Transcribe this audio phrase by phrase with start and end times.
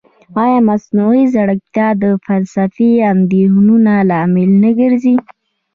[0.43, 3.75] ایا مصنوعي ځیرکتیا د فلسفي اندېښنو
[4.09, 5.15] لامل نه ګرځي؟